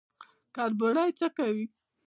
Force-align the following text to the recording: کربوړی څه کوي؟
کربوړی 0.55 1.09
څه 1.19 1.27
کوي؟ 1.37 1.65